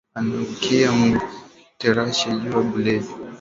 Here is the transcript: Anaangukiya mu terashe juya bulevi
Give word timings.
Anaangukiya 0.17 0.89
mu 0.99 1.09
terashe 1.79 2.27
juya 2.39 2.59
bulevi 2.69 3.13